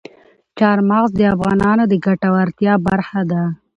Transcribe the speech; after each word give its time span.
چار 0.57 0.77
مغز 0.89 1.11
د 1.17 1.21
افغانانو 1.35 1.83
د 1.87 1.93
ګټورتیا 2.05 2.73
برخه 2.87 3.21
ده. 3.31 3.43